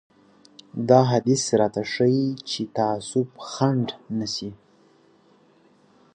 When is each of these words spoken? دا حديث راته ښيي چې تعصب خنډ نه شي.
دا 0.89 0.99
حديث 1.11 1.43
راته 1.59 1.81
ښيي 1.93 2.27
چې 2.49 2.61
تعصب 2.77 3.29
خنډ 3.49 3.87
نه 4.17 4.27
شي. 4.35 4.51